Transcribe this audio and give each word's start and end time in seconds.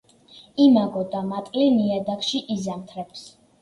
იმაგო 0.65 1.03
და 1.13 1.23
მატლი 1.33 1.69
ნიადაგში 1.79 2.45
იზამთრებს. 2.59 3.29